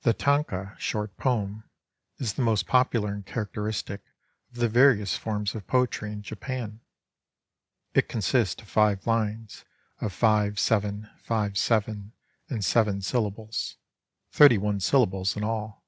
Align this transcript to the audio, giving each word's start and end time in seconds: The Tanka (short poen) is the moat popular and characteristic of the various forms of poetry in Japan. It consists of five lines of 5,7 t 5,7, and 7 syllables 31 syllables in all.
The 0.00 0.14
Tanka 0.14 0.74
(short 0.78 1.14
poen) 1.18 1.64
is 2.16 2.32
the 2.32 2.40
moat 2.42 2.64
popular 2.66 3.12
and 3.12 3.26
characteristic 3.26 4.00
of 4.48 4.56
the 4.56 4.68
various 4.70 5.14
forms 5.18 5.54
of 5.54 5.66
poetry 5.66 6.10
in 6.10 6.22
Japan. 6.22 6.80
It 7.92 8.08
consists 8.08 8.62
of 8.62 8.68
five 8.70 9.06
lines 9.06 9.66
of 10.00 10.14
5,7 10.18 11.02
t 11.04 11.10
5,7, 11.28 12.12
and 12.48 12.64
7 12.64 13.02
syllables 13.02 13.76
31 14.30 14.80
syllables 14.80 15.36
in 15.36 15.44
all. 15.44 15.84